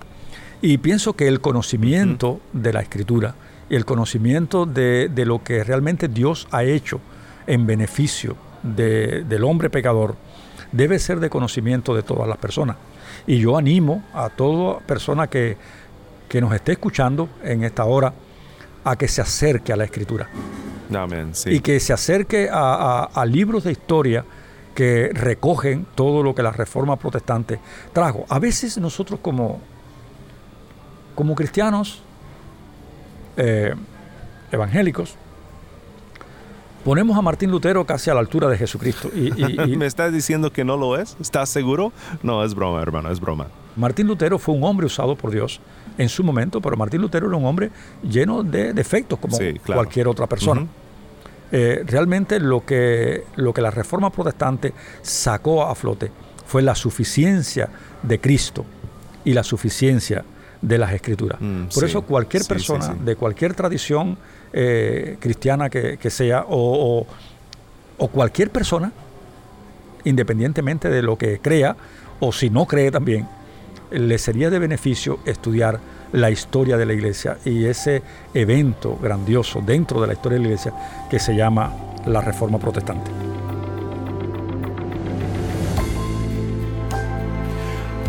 Y 0.61 0.79
pienso 0.79 1.15
que 1.15 1.29
el 1.29 1.41
conocimiento 1.41 2.41
de 2.53 2.73
la 2.73 2.81
escritura 2.81 3.35
y 3.69 3.77
el 3.77 3.85
conocimiento 3.85 4.67
de, 4.67 5.11
lo 5.27 5.43
que 5.43 5.63
realmente 5.63 6.09
Dios 6.09 6.49
ha 6.51 6.65
hecho 6.65 7.01
en 7.47 7.67
beneficio 7.67 8.37
del 8.63 9.45
hombre 9.45 9.69
pecador 9.69 10.17
debe 10.73 10.99
ser 10.99 11.21
de 11.21 11.29
conocimiento 11.29 11.95
de 11.95 12.03
todas 12.03 12.27
las 12.27 12.39
personas. 12.39 12.77
Y 13.27 13.39
yo 13.39 13.57
animo 13.57 14.03
a 14.15 14.31
toda 14.31 14.81
persona 14.81 15.29
que, 15.29 15.57
que 16.35 16.41
nos 16.41 16.53
esté 16.53 16.73
escuchando 16.73 17.29
en 17.45 17.63
esta 17.63 17.85
hora 17.85 18.13
a 18.83 18.97
que 18.97 19.07
se 19.07 19.21
acerque 19.21 19.73
a 19.73 19.77
la 19.77 19.85
escritura. 19.85 20.29
Y 21.47 21.61
que 21.61 21.79
se 21.79 21.93
acerque 21.93 22.49
a, 22.51 23.25
libros 23.25 23.63
de 23.63 23.71
historia 23.71 24.25
que 24.75 25.11
recogen 25.15 25.87
todo 25.95 26.25
lo 26.25 26.35
que 26.35 26.43
la 26.43 26.51
reforma 26.51 26.97
protestante 26.97 27.61
trajo. 27.93 28.27
A 28.29 28.41
veces 28.41 28.77
nosotros 28.79 29.21
como, 29.23 29.61
como 31.15 31.37
cristianos 31.37 32.03
eh, 33.37 33.73
evangélicos, 34.51 35.15
ponemos 36.85 37.17
a 37.17 37.23
Martín 37.23 37.53
Lutero 37.53 37.87
casi 37.87 38.11
a 38.11 38.15
la 38.15 38.19
altura 38.19 38.49
de 38.49 38.59
Jesucristo. 38.59 39.09
Y, 39.15 39.31
¿Me 39.77 39.87
estás 39.87 40.13
diciendo 40.13 40.53
que 40.53 40.65
no 40.65 40.77
lo 40.77 40.99
es? 41.01 41.17
¿Estás 41.21 41.49
seguro? 41.49 41.93
No, 42.25 42.43
es 42.43 42.57
broma, 42.57 42.83
hermano, 42.83 43.13
es 43.13 43.21
broma. 43.21 43.47
Martín 43.77 44.09
Lutero 44.09 44.41
fue 44.41 44.57
un 44.57 44.65
hombre 44.65 44.87
usado 44.87 45.15
por 45.15 45.31
Dios 45.31 45.61
en 45.99 46.09
su 46.09 46.25
momento, 46.25 46.61
pero 46.61 46.77
Martín 46.77 47.01
Lutero 47.01 47.29
era 47.29 47.37
un 47.37 47.45
hombre 47.45 47.71
lleno 48.03 48.43
de 48.43 48.73
defectos 48.73 49.19
como 49.19 49.39
cualquier 49.67 50.09
otra 50.09 50.27
persona. 50.27 50.67
Eh, 51.53 51.85
realmente 51.87 52.41
lo 52.41 52.65
que, 52.65 53.25
lo 53.37 53.53
que 53.53 53.63
la 53.63 53.71
reforma 53.71 54.11
protestante 54.11 54.73
sacó 55.03 55.63
a 55.63 55.75
flote 55.75 56.11
fue 56.47 56.63
la 56.63 56.75
suficiencia 56.75 57.69
de 58.03 58.19
Cristo 58.19 58.65
y 59.25 59.35
la 59.35 59.45
suficiencia 59.45 60.25
de 60.61 60.79
las 60.79 60.93
escrituras. 60.93 61.39
Mm, 61.41 61.67
por 61.67 61.85
eso 61.85 62.03
cualquier 62.03 62.45
persona 62.45 62.95
de 62.95 63.17
cualquier 63.17 63.55
tradición 63.55 64.17
eh, 64.53 65.17
cristiana 65.21 65.69
que, 65.69 66.11
sea 66.11 66.45
o, 66.49 67.07
o, 67.99 68.09
cualquier 68.09 68.51
persona, 68.51 68.93
independientemente 70.05 70.89
de 70.89 71.03
lo 71.03 71.17
que 71.17 71.39
crea 71.39 71.77
o 72.21 72.33
si 72.33 72.51
no 72.51 72.67
cree 72.67 72.91
también, 72.91 73.29
le 73.99 74.19
sería 74.19 74.51
de 74.51 74.59
beneficio 74.59 75.21
estudiar 75.25 75.81
la 76.13 76.31
historia 76.31 76.77
de 76.77 76.87
la 76.87 76.93
iglesia 76.93 77.39
y 77.45 77.65
ese 77.65 78.03
evento 78.35 78.99
grandioso 79.01 79.61
dentro 79.65 80.01
de 80.01 80.09
la 80.09 80.13
historia 80.13 80.39
de 80.39 80.45
la 80.45 80.49
iglesia 80.49 80.73
que 81.11 81.19
se 81.19 81.35
llama 81.35 81.73
la 82.07 82.21
Reforma 82.21 82.59
Protestante. 82.59 83.11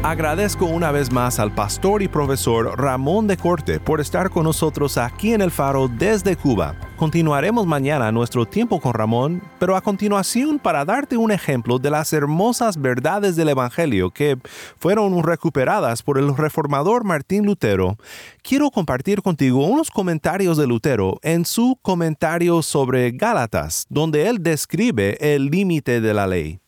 Agradezco 0.04 0.66
una 0.66 0.92
vez 0.92 1.12
más 1.12 1.40
al 1.40 1.52
pastor 1.56 2.04
y 2.04 2.08
profesor 2.08 2.80
Ramón 2.80 3.26
de 3.26 3.38
Corte 3.38 3.80
por 3.80 4.00
estar 4.00 4.30
con 4.30 4.44
nosotros 4.44 5.00
aquí 5.00 5.34
en 5.34 5.42
el 5.42 5.50
Faro 5.50 5.88
desde 5.88 6.36
Cuba. 6.36 6.76
Continuaremos 6.98 7.68
mañana 7.68 8.10
nuestro 8.14 8.46
tiempo 8.46 8.80
con 8.80 8.94
Ramón, 8.94 9.44
pero 9.60 9.76
a 9.76 9.82
continuación 9.82 10.60
para 10.60 10.86
darte 10.86 11.18
un 11.18 11.30
ejemplo 11.30 11.78
de 11.78 11.90
las 11.90 12.14
hermosas 12.14 12.82
verdades 12.82 13.36
del 13.36 13.50
Evangelio 13.50 14.12
que 14.12 14.38
fueron 14.80 15.22
recuperadas 15.22 16.02
por 16.04 16.18
el 16.18 16.36
reformador 16.38 17.04
Martín 17.04 17.46
Lutero, 17.46 17.98
quiero 18.42 18.72
compartir 18.72 19.22
contigo 19.22 19.66
unos 19.68 19.92
comentarios 19.92 20.56
de 20.56 20.68
Lutero 20.68 21.20
en 21.22 21.44
su 21.44 21.78
comentario 21.82 22.62
sobre 22.62 23.12
Gálatas, 23.12 23.86
donde 23.90 24.30
él 24.30 24.42
describe 24.42 25.18
el 25.20 25.48
límite 25.48 26.00
de 26.00 26.14
la 26.14 26.28
ley. 26.28 26.62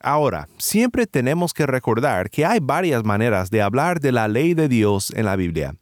Ahora, 0.00 0.48
siempre 0.58 1.06
tenemos 1.06 1.54
que 1.54 1.64
recordar 1.64 2.28
que 2.28 2.44
hay 2.44 2.58
varias 2.60 3.04
maneras 3.04 3.48
de 3.48 3.62
hablar 3.62 4.00
de 4.00 4.12
la 4.12 4.28
ley 4.28 4.52
de 4.52 4.68
Dios 4.68 5.12
en 5.16 5.24
la 5.24 5.36
Biblia. 5.36 5.74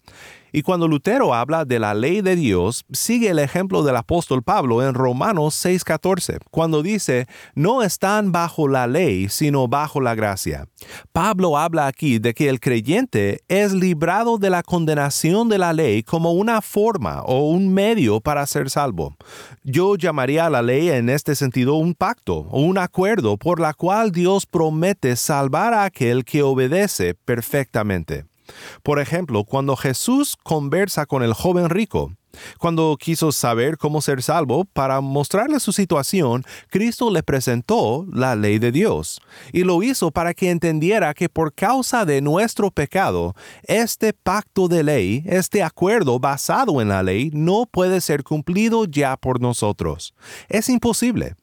Y 0.52 0.62
cuando 0.62 0.88
Lutero 0.88 1.34
habla 1.34 1.64
de 1.64 1.78
la 1.78 1.94
ley 1.94 2.20
de 2.20 2.36
Dios, 2.36 2.84
sigue 2.92 3.28
el 3.28 3.38
ejemplo 3.38 3.82
del 3.82 3.96
apóstol 3.96 4.42
Pablo 4.42 4.86
en 4.86 4.94
Romanos 4.94 5.54
6:14, 5.64 6.38
cuando 6.50 6.82
dice, 6.82 7.26
no 7.54 7.82
están 7.82 8.32
bajo 8.32 8.68
la 8.68 8.86
ley, 8.86 9.28
sino 9.28 9.68
bajo 9.68 10.00
la 10.00 10.14
gracia. 10.14 10.66
Pablo 11.12 11.58
habla 11.58 11.86
aquí 11.86 12.18
de 12.18 12.34
que 12.34 12.48
el 12.48 12.60
creyente 12.60 13.40
es 13.48 13.72
librado 13.72 14.38
de 14.38 14.50
la 14.50 14.62
condenación 14.62 15.48
de 15.48 15.58
la 15.58 15.72
ley 15.72 16.02
como 16.02 16.32
una 16.32 16.60
forma 16.62 17.22
o 17.22 17.50
un 17.50 17.72
medio 17.72 18.20
para 18.20 18.46
ser 18.46 18.70
salvo. 18.70 19.16
Yo 19.62 19.96
llamaría 19.96 20.46
a 20.46 20.50
la 20.50 20.62
ley 20.62 20.88
en 20.88 21.08
este 21.08 21.34
sentido 21.34 21.74
un 21.74 21.94
pacto 21.94 22.46
o 22.50 22.60
un 22.62 22.78
acuerdo 22.78 23.36
por 23.36 23.60
la 23.60 23.74
cual 23.74 24.12
Dios 24.12 24.46
promete 24.46 25.16
salvar 25.16 25.74
a 25.74 25.84
aquel 25.84 26.24
que 26.24 26.42
obedece 26.42 27.14
perfectamente. 27.14 28.29
Por 28.82 29.00
ejemplo, 29.00 29.44
cuando 29.44 29.76
Jesús 29.76 30.36
conversa 30.42 31.06
con 31.06 31.22
el 31.22 31.34
joven 31.34 31.68
rico, 31.68 32.12
cuando 32.58 32.96
quiso 32.98 33.32
saber 33.32 33.76
cómo 33.76 34.00
ser 34.00 34.22
salvo, 34.22 34.64
para 34.64 35.00
mostrarle 35.00 35.60
su 35.60 35.72
situación, 35.72 36.44
Cristo 36.68 37.10
le 37.10 37.22
presentó 37.22 38.06
la 38.12 38.36
ley 38.36 38.58
de 38.58 38.72
Dios, 38.72 39.20
y 39.52 39.64
lo 39.64 39.82
hizo 39.82 40.10
para 40.10 40.34
que 40.34 40.50
entendiera 40.50 41.14
que 41.14 41.28
por 41.28 41.52
causa 41.52 42.04
de 42.04 42.20
nuestro 42.20 42.70
pecado, 42.70 43.34
este 43.64 44.12
pacto 44.12 44.68
de 44.68 44.82
ley, 44.82 45.22
este 45.26 45.62
acuerdo 45.62 46.18
basado 46.18 46.80
en 46.80 46.88
la 46.88 47.02
ley, 47.02 47.30
no 47.32 47.66
puede 47.70 48.00
ser 48.00 48.22
cumplido 48.22 48.84
ya 48.84 49.16
por 49.16 49.40
nosotros. 49.40 50.14
Es 50.48 50.68
imposible. 50.68 51.34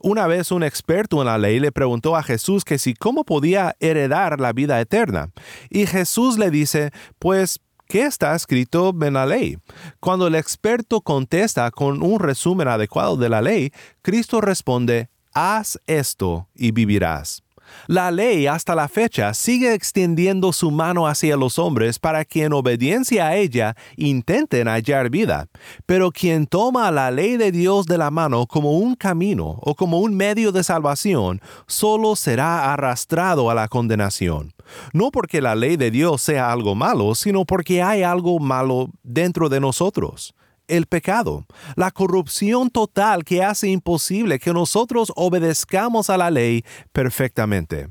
Una 0.00 0.26
vez 0.26 0.50
un 0.50 0.62
experto 0.62 1.20
en 1.20 1.26
la 1.26 1.38
ley 1.38 1.60
le 1.60 1.72
preguntó 1.72 2.16
a 2.16 2.22
Jesús 2.22 2.64
que 2.64 2.78
si 2.78 2.94
cómo 2.94 3.24
podía 3.24 3.76
heredar 3.80 4.40
la 4.40 4.52
vida 4.52 4.80
eterna. 4.80 5.30
Y 5.70 5.86
Jesús 5.86 6.38
le 6.38 6.50
dice, 6.50 6.90
pues 7.18 7.60
¿Qué 7.92 8.06
está 8.06 8.34
escrito 8.34 8.94
en 9.02 9.12
la 9.12 9.26
ley? 9.26 9.58
Cuando 10.00 10.26
el 10.26 10.34
experto 10.34 11.02
contesta 11.02 11.70
con 11.70 12.02
un 12.02 12.20
resumen 12.20 12.66
adecuado 12.66 13.18
de 13.18 13.28
la 13.28 13.42
ley, 13.42 13.70
Cristo 14.00 14.40
responde, 14.40 15.10
haz 15.34 15.78
esto 15.86 16.48
y 16.54 16.70
vivirás. 16.70 17.42
La 17.86 18.10
ley 18.10 18.46
hasta 18.46 18.74
la 18.74 18.88
fecha 18.88 19.34
sigue 19.34 19.74
extendiendo 19.74 20.52
su 20.52 20.70
mano 20.70 21.06
hacia 21.06 21.36
los 21.36 21.58
hombres 21.58 21.98
para 21.98 22.24
que 22.24 22.44
en 22.44 22.52
obediencia 22.52 23.28
a 23.28 23.36
ella 23.36 23.76
intenten 23.96 24.68
hallar 24.68 25.10
vida. 25.10 25.48
Pero 25.86 26.10
quien 26.10 26.46
toma 26.46 26.90
la 26.90 27.10
ley 27.10 27.36
de 27.36 27.52
Dios 27.52 27.86
de 27.86 27.98
la 27.98 28.10
mano 28.10 28.46
como 28.46 28.72
un 28.72 28.94
camino 28.94 29.58
o 29.62 29.74
como 29.74 30.00
un 30.00 30.14
medio 30.14 30.52
de 30.52 30.64
salvación, 30.64 31.40
solo 31.66 32.16
será 32.16 32.72
arrastrado 32.72 33.50
a 33.50 33.54
la 33.54 33.68
condenación. 33.68 34.52
No 34.92 35.10
porque 35.10 35.40
la 35.40 35.54
ley 35.54 35.76
de 35.76 35.90
Dios 35.90 36.22
sea 36.22 36.52
algo 36.52 36.74
malo, 36.74 37.14
sino 37.14 37.44
porque 37.44 37.82
hay 37.82 38.02
algo 38.02 38.38
malo 38.38 38.90
dentro 39.02 39.48
de 39.48 39.60
nosotros 39.60 40.34
el 40.72 40.86
pecado, 40.86 41.44
la 41.76 41.90
corrupción 41.90 42.70
total 42.70 43.24
que 43.24 43.42
hace 43.42 43.68
imposible 43.68 44.38
que 44.38 44.52
nosotros 44.52 45.12
obedezcamos 45.16 46.08
a 46.08 46.16
la 46.16 46.30
ley 46.30 46.64
perfectamente. 46.92 47.88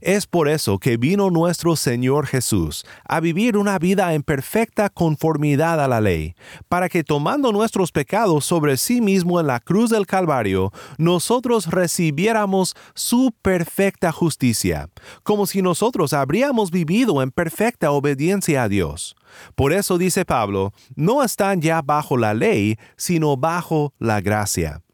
Es 0.00 0.26
por 0.26 0.48
eso 0.48 0.78
que 0.78 0.96
vino 0.96 1.30
nuestro 1.30 1.76
Señor 1.76 2.26
Jesús 2.26 2.84
a 3.04 3.20
vivir 3.20 3.56
una 3.56 3.78
vida 3.78 4.14
en 4.14 4.22
perfecta 4.22 4.88
conformidad 4.88 5.82
a 5.82 5.88
la 5.88 6.00
ley, 6.00 6.34
para 6.68 6.88
que 6.88 7.04
tomando 7.04 7.52
nuestros 7.52 7.92
pecados 7.92 8.44
sobre 8.44 8.76
sí 8.76 9.00
mismo 9.00 9.40
en 9.40 9.46
la 9.46 9.60
cruz 9.60 9.90
del 9.90 10.06
Calvario, 10.06 10.72
nosotros 10.98 11.66
recibiéramos 11.66 12.74
su 12.94 13.32
perfecta 13.42 14.12
justicia, 14.12 14.88
como 15.22 15.46
si 15.46 15.62
nosotros 15.62 16.12
habríamos 16.12 16.70
vivido 16.70 17.22
en 17.22 17.30
perfecta 17.30 17.90
obediencia 17.90 18.62
a 18.64 18.68
Dios. 18.68 19.16
Por 19.54 19.72
eso 19.72 19.98
dice 19.98 20.24
Pablo, 20.24 20.72
no 20.94 21.22
están 21.22 21.60
ya 21.60 21.82
bajo 21.82 22.16
la 22.16 22.34
ley, 22.34 22.76
sino 22.96 23.36
bajo 23.36 23.92
la 23.98 24.20
gracia. 24.20 24.85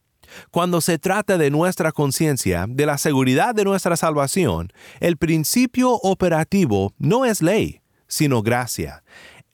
Cuando 0.50 0.80
se 0.80 0.98
trata 0.98 1.38
de 1.38 1.50
nuestra 1.50 1.92
conciencia, 1.92 2.66
de 2.68 2.86
la 2.86 2.98
seguridad 2.98 3.54
de 3.54 3.64
nuestra 3.64 3.96
salvación, 3.96 4.72
el 5.00 5.16
principio 5.16 5.92
operativo 5.92 6.94
no 6.98 7.24
es 7.24 7.42
ley, 7.42 7.80
sino 8.06 8.42
gracia. 8.42 9.02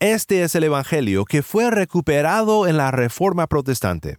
Este 0.00 0.42
es 0.44 0.54
el 0.54 0.64
Evangelio 0.64 1.25
que 1.25 1.42
fue 1.42 1.70
recuperado 1.70 2.68
en 2.68 2.76
la 2.76 2.92
Reforma 2.92 3.49
Protestante. 3.49 4.18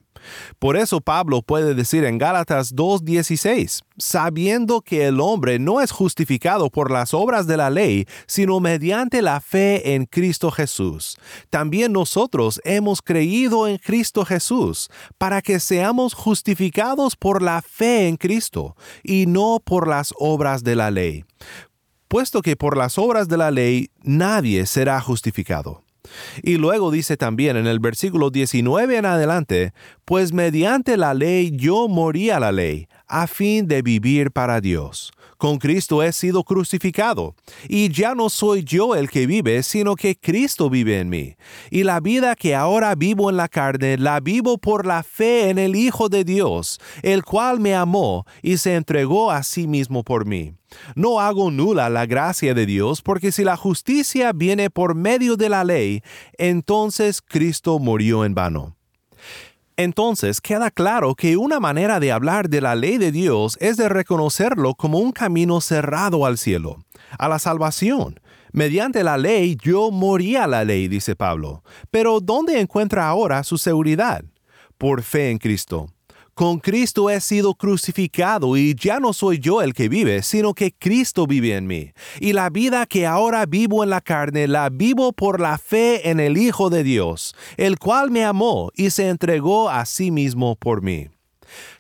Por 0.60 0.78
eso 0.78 1.02
Pablo 1.02 1.42
puede 1.42 1.74
decir 1.74 2.04
en 2.04 2.18
Gálatas 2.18 2.76
2.16, 2.76 3.82
sabiendo 3.98 4.82
que 4.82 5.08
el 5.08 5.20
hombre 5.20 5.60
no 5.60 5.82
es 5.82 5.92
justificado 5.92 6.70
por 6.70 6.92
las 6.92 7.14
obras 7.14 7.48
de 7.48 7.58
la 7.58 7.70
ley, 7.70 8.06
sino 8.28 8.60
mediante 8.60 9.22
la 9.22 9.42
fe 9.42 9.96
en 9.96 10.06
Cristo 10.06 10.52
Jesús. 10.52 11.18
También 11.50 11.94
nosotros 11.94 12.62
hemos 12.64 13.02
creído 13.02 13.68
en 13.68 13.78
Cristo 13.78 14.26
Jesús, 14.26 14.90
para 15.18 15.42
que 15.42 15.60
seamos 15.60 16.14
justificados 16.14 17.16
por 17.16 17.42
la 17.42 17.62
fe 17.62 18.08
en 18.08 18.18
Cristo, 18.18 18.76
y 19.04 19.26
no 19.26 19.62
por 19.64 19.88
las 19.88 20.14
obras 20.18 20.64
de 20.64 20.76
la 20.76 20.92
ley. 20.92 21.26
Puesto 22.08 22.42
que 22.42 22.56
por 22.56 22.76
las 22.76 22.98
obras 22.98 23.28
de 23.28 23.38
la 23.38 23.52
ley 23.52 23.92
nadie 24.02 24.66
será 24.66 25.00
justificado. 25.00 25.84
Y 26.44 26.58
luego 26.58 26.92
dice 26.92 27.18
también 27.18 27.58
en 27.58 27.68
el 27.68 27.80
versículo 27.80 28.30
19 28.30 28.98
en 28.98 29.06
adelante, 29.06 29.74
pues 30.06 30.34
mediante 30.34 30.98
la 30.98 31.14
ley 31.14 31.52
yo 31.56 31.88
morí 31.88 32.30
a 32.30 32.40
la 32.40 32.52
ley, 32.52 32.88
a 33.08 33.28
fin 33.28 33.68
de 33.68 33.82
vivir 33.82 34.32
para 34.32 34.62
Dios. 34.62 35.12
Con 35.40 35.58
Cristo 35.58 36.04
he 36.04 36.12
sido 36.12 36.44
crucificado, 36.44 37.34
y 37.70 37.88
ya 37.88 38.14
no 38.14 38.28
soy 38.28 38.66
yo 38.66 38.94
el 38.94 39.10
que 39.10 39.26
vive, 39.26 39.64
sino 39.64 39.96
que 39.96 40.18
Cristo 40.18 40.70
vive 40.70 41.00
en 41.00 41.08
mí. 41.08 41.38
Y 41.72 41.84
la 41.84 42.02
vida 42.02 42.36
que 42.36 42.56
ahora 42.56 42.94
vivo 42.96 43.30
en 43.30 43.38
la 43.38 43.48
carne, 43.48 43.98
la 43.98 44.20
vivo 44.20 44.58
por 44.58 44.86
la 44.86 45.02
fe 45.02 45.50
en 45.50 45.58
el 45.58 45.78
Hijo 45.78 46.10
de 46.10 46.26
Dios, 46.26 46.82
el 47.04 47.24
cual 47.24 47.62
me 47.62 47.74
amó 47.74 48.26
y 48.42 48.58
se 48.58 48.76
entregó 48.76 49.32
a 49.32 49.44
sí 49.44 49.66
mismo 49.66 50.04
por 50.04 50.26
mí. 50.26 50.56
No 50.96 51.22
hago 51.22 51.52
nula 51.52 51.90
la 51.90 52.06
gracia 52.06 52.54
de 52.54 52.66
Dios, 52.66 53.02
porque 53.02 53.32
si 53.32 53.46
la 53.46 53.56
justicia 53.56 54.34
viene 54.34 54.70
por 54.70 54.94
medio 54.94 55.38
de 55.38 55.48
la 55.48 55.64
ley, 55.64 56.02
entonces 56.38 57.22
Cristo 57.22 57.80
murió 57.80 58.26
en 58.26 58.36
vano. 58.36 58.79
Entonces 59.80 60.42
queda 60.42 60.72
claro 60.72 61.16
que 61.16 61.38
una 61.38 61.62
manera 61.62 62.02
de 62.02 62.12
hablar 62.12 62.50
de 62.50 62.60
la 62.60 62.76
ley 62.76 62.98
de 62.98 63.14
Dios 63.14 63.58
es 63.62 63.78
de 63.78 63.88
reconocerlo 63.88 64.76
como 64.76 65.00
un 65.00 65.14
camino 65.14 65.62
cerrado 65.62 66.26
al 66.26 66.38
cielo, 66.38 66.84
a 67.18 67.30
la 67.30 67.40
salvación. 67.40 68.20
Mediante 68.52 69.06
la 69.06 69.18
ley 69.18 69.56
yo 69.64 69.90
morí 69.90 70.36
a 70.36 70.48
la 70.48 70.66
ley, 70.66 70.90
dice 70.90 71.16
Pablo. 71.16 71.64
Pero 71.92 72.20
¿dónde 72.20 72.60
encuentra 72.60 73.08
ahora 73.08 73.42
su 73.46 73.58
seguridad? 73.58 74.26
Por 74.78 75.02
fe 75.02 75.32
en 75.32 75.38
Cristo. 75.38 75.88
Con 76.40 76.60
Cristo 76.60 77.10
he 77.10 77.20
sido 77.20 77.54
crucificado 77.54 78.56
y 78.56 78.74
ya 78.74 79.02
no 79.02 79.12
soy 79.12 79.40
yo 79.40 79.62
el 79.62 79.74
que 79.74 79.90
vive, 79.90 80.24
sino 80.24 80.54
que 80.54 80.72
Cristo 80.72 81.28
vive 81.28 81.54
en 81.58 81.68
mí. 81.68 81.92
Y 82.22 82.32
la 82.32 82.50
vida 82.50 82.86
que 82.86 83.06
ahora 83.06 83.46
vivo 83.46 83.84
en 83.84 83.90
la 83.90 84.00
carne 84.00 84.48
la 84.48 84.70
vivo 84.70 85.12
por 85.12 85.42
la 85.42 85.58
fe 85.58 86.10
en 86.10 86.22
el 86.22 86.38
Hijo 86.38 86.70
de 86.70 86.84
Dios, 86.84 87.36
el 87.58 87.78
cual 87.78 88.10
me 88.10 88.24
amó 88.24 88.72
y 88.74 88.92
se 88.92 89.10
entregó 89.10 89.70
a 89.70 89.86
sí 89.86 90.12
mismo 90.12 90.56
por 90.56 90.82
mí. 90.82 91.10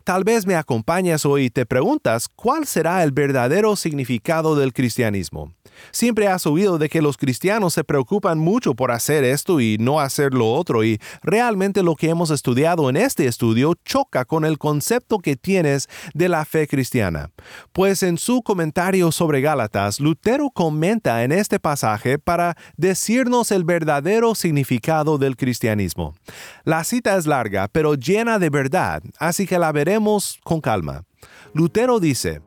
Tal 0.09 0.23
vez 0.23 0.47
me 0.47 0.55
acompañas 0.55 1.23
hoy 1.23 1.43
y 1.43 1.49
te 1.51 1.67
preguntas 1.67 2.29
cuál 2.35 2.65
será 2.65 3.03
el 3.03 3.11
verdadero 3.11 3.75
significado 3.75 4.55
del 4.55 4.73
cristianismo. 4.73 5.53
Siempre 5.91 6.27
has 6.27 6.47
oído 6.47 6.79
de 6.79 6.89
que 6.89 7.01
los 7.01 7.15
cristianos 7.15 7.75
se 7.75 7.83
preocupan 7.83 8.39
mucho 8.39 8.73
por 8.73 8.91
hacer 8.91 9.23
esto 9.23 9.61
y 9.61 9.77
no 9.79 9.99
hacer 9.99 10.33
lo 10.33 10.51
otro 10.51 10.83
y 10.83 10.99
realmente 11.21 11.83
lo 11.83 11.95
que 11.95 12.09
hemos 12.09 12.31
estudiado 12.31 12.89
en 12.89 12.97
este 12.97 13.27
estudio 13.27 13.75
choca 13.85 14.25
con 14.25 14.45
el 14.45 14.57
concepto 14.57 15.19
que 15.19 15.35
tienes 15.35 15.87
de 16.15 16.27
la 16.27 16.43
fe 16.43 16.67
cristiana. 16.67 17.29
Pues 17.71 18.01
en 18.01 18.17
su 18.17 18.41
comentario 18.41 19.11
sobre 19.11 19.41
Gálatas, 19.41 19.99
Lutero 19.99 20.49
comenta 20.49 21.23
en 21.23 21.31
este 21.31 21.59
pasaje 21.59 22.17
para 22.17 22.57
decirnos 22.77 23.51
el 23.51 23.63
verdadero 23.63 24.33
significado 24.33 25.19
del 25.19 25.37
cristianismo. 25.37 26.15
La 26.63 26.83
cita 26.83 27.15
es 27.15 27.27
larga, 27.27 27.67
pero 27.67 27.93
llena 27.93 28.39
de 28.39 28.49
verdad, 28.49 29.03
así 29.19 29.45
que 29.45 29.59
la 29.59 29.71
veremos 29.71 29.98
con 30.43 30.61
calma. 30.61 31.05
Lutero 31.53 31.99
dice, 31.99 32.41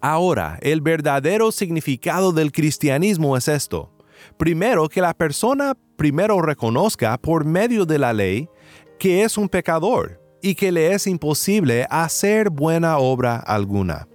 Ahora, 0.00 0.58
el 0.62 0.80
verdadero 0.80 1.52
significado 1.52 2.32
del 2.32 2.52
cristianismo 2.52 3.36
es 3.36 3.48
esto. 3.48 3.92
Primero, 4.38 4.88
que 4.88 5.02
la 5.02 5.12
persona 5.12 5.76
primero 5.96 6.40
reconozca 6.40 7.18
por 7.18 7.44
medio 7.44 7.84
de 7.84 7.98
la 7.98 8.12
ley 8.14 8.48
que 8.98 9.24
es 9.24 9.36
un 9.36 9.48
pecador 9.48 10.20
y 10.42 10.54
que 10.54 10.72
le 10.72 10.92
es 10.92 11.06
imposible 11.06 11.86
hacer 11.90 12.50
buena 12.50 12.98
obra 12.98 13.36
alguna. 13.36 14.08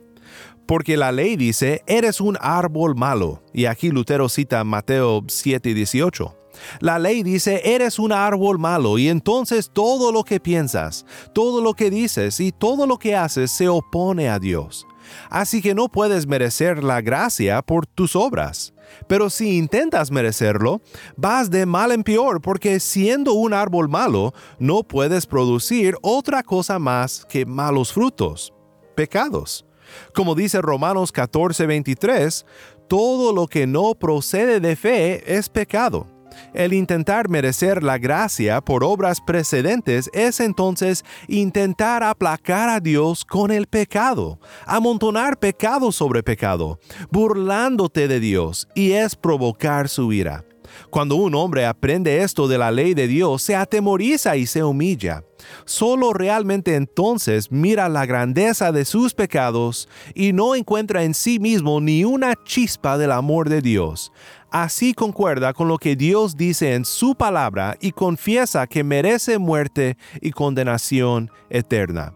Porque 0.67 0.97
la 0.97 1.11
ley 1.11 1.35
dice, 1.35 1.83
eres 1.85 2.19
un 2.19 2.37
árbol 2.41 2.95
malo. 2.95 3.43
Y 3.53 3.65
aquí 3.65 3.91
Lutero 3.91 4.29
cita 4.29 4.63
Mateo 4.63 5.23
7 5.27 5.73
18. 5.73 6.35
La 6.79 6.99
ley 6.99 7.23
dice, 7.23 7.61
eres 7.63 7.99
un 7.99 8.11
árbol 8.11 8.59
malo 8.59 8.97
y 8.97 9.09
entonces 9.09 9.69
todo 9.73 10.11
lo 10.11 10.23
que 10.23 10.39
piensas, 10.39 11.05
todo 11.33 11.61
lo 11.61 11.73
que 11.73 11.89
dices 11.89 12.39
y 12.39 12.51
todo 12.51 12.87
lo 12.87 12.97
que 12.97 13.15
haces 13.15 13.51
se 13.51 13.67
opone 13.67 14.29
a 14.29 14.39
Dios. 14.39 14.87
Así 15.29 15.61
que 15.61 15.75
no 15.75 15.89
puedes 15.89 16.27
merecer 16.27 16.83
la 16.83 17.01
gracia 17.01 17.61
por 17.61 17.85
tus 17.85 18.15
obras. 18.15 18.73
Pero 19.07 19.29
si 19.29 19.57
intentas 19.57 20.11
merecerlo, 20.11 20.81
vas 21.15 21.49
de 21.49 21.65
mal 21.65 21.91
en 21.91 22.03
peor 22.03 22.41
porque 22.41 22.79
siendo 22.79 23.33
un 23.33 23.53
árbol 23.53 23.89
malo, 23.89 24.33
no 24.59 24.83
puedes 24.83 25.25
producir 25.25 25.95
otra 26.01 26.43
cosa 26.43 26.79
más 26.79 27.25
que 27.27 27.45
malos 27.45 27.91
frutos, 27.91 28.53
pecados. 28.95 29.65
Como 30.13 30.35
dice 30.35 30.61
Romanos 30.61 31.11
14:23, 31.13 32.45
todo 32.87 33.33
lo 33.33 33.47
que 33.47 33.67
no 33.67 33.95
procede 33.95 34.59
de 34.59 34.75
fe 34.75 35.37
es 35.37 35.49
pecado. 35.49 36.14
El 36.53 36.73
intentar 36.73 37.29
merecer 37.29 37.83
la 37.83 37.97
gracia 37.97 38.61
por 38.61 38.83
obras 38.83 39.21
precedentes 39.21 40.09
es 40.13 40.39
entonces 40.39 41.03
intentar 41.27 42.03
aplacar 42.03 42.69
a 42.69 42.79
Dios 42.79 43.25
con 43.25 43.51
el 43.51 43.67
pecado, 43.67 44.39
amontonar 44.65 45.37
pecado 45.37 45.91
sobre 45.91 46.23
pecado, 46.23 46.79
burlándote 47.11 48.07
de 48.07 48.19
Dios, 48.19 48.67
y 48.75 48.91
es 48.91 49.15
provocar 49.15 49.89
su 49.89 50.11
ira. 50.13 50.45
Cuando 50.89 51.15
un 51.15 51.35
hombre 51.35 51.65
aprende 51.65 52.21
esto 52.23 52.47
de 52.47 52.57
la 52.57 52.71
ley 52.71 52.93
de 52.93 53.07
Dios, 53.07 53.41
se 53.41 53.55
atemoriza 53.55 54.35
y 54.37 54.45
se 54.45 54.63
humilla. 54.63 55.23
Solo 55.65 56.13
realmente 56.13 56.75
entonces 56.75 57.51
mira 57.51 57.89
la 57.89 58.05
grandeza 58.05 58.71
de 58.71 58.85
sus 58.85 59.13
pecados 59.13 59.89
y 60.13 60.33
no 60.33 60.55
encuentra 60.55 61.03
en 61.03 61.13
sí 61.13 61.39
mismo 61.39 61.81
ni 61.81 62.03
una 62.03 62.33
chispa 62.43 62.97
del 62.97 63.11
amor 63.11 63.49
de 63.49 63.61
Dios 63.61 64.11
así 64.51 64.93
concuerda 64.93 65.53
con 65.53 65.67
lo 65.67 65.77
que 65.77 65.95
Dios 65.95 66.37
dice 66.37 66.73
en 66.73 66.85
su 66.85 67.15
palabra 67.15 67.77
y 67.79 67.91
confiesa 67.91 68.67
que 68.67 68.83
merece 68.83 69.37
muerte 69.37 69.97
y 70.21 70.31
condenación 70.31 71.31
eterna. 71.49 72.13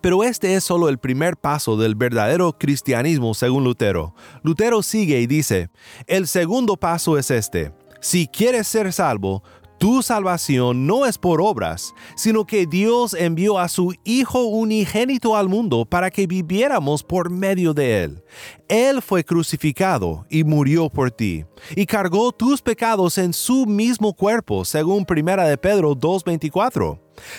Pero 0.00 0.24
este 0.24 0.54
es 0.54 0.64
solo 0.64 0.88
el 0.88 0.98
primer 0.98 1.36
paso 1.36 1.76
del 1.76 1.94
verdadero 1.94 2.52
cristianismo 2.52 3.34
según 3.34 3.64
Lutero. 3.64 4.14
Lutero 4.42 4.82
sigue 4.82 5.20
y 5.20 5.26
dice, 5.26 5.70
el 6.06 6.28
segundo 6.28 6.76
paso 6.76 7.18
es 7.18 7.30
este. 7.30 7.72
Si 8.00 8.28
quieres 8.28 8.68
ser 8.68 8.92
salvo, 8.92 9.42
tu 9.78 10.02
salvación 10.02 10.86
no 10.86 11.06
es 11.06 11.18
por 11.18 11.40
obras, 11.40 11.94
sino 12.14 12.46
que 12.46 12.66
Dios 12.66 13.14
envió 13.14 13.58
a 13.58 13.68
su 13.68 13.94
Hijo 14.04 14.44
unigénito 14.44 15.36
al 15.36 15.48
mundo 15.48 15.84
para 15.84 16.10
que 16.10 16.26
viviéramos 16.26 17.02
por 17.02 17.30
medio 17.30 17.74
de 17.74 18.02
Él. 18.04 18.24
Él 18.68 19.02
fue 19.02 19.24
crucificado 19.24 20.26
y 20.30 20.44
murió 20.44 20.88
por 20.88 21.10
ti, 21.10 21.44
y 21.74 21.86
cargó 21.86 22.32
tus 22.32 22.62
pecados 22.62 23.18
en 23.18 23.32
su 23.32 23.66
mismo 23.66 24.14
cuerpo, 24.14 24.64
según 24.64 25.06
1 25.08 25.46
de 25.46 25.58
Pedro 25.58 25.94
2.24. 25.94 26.98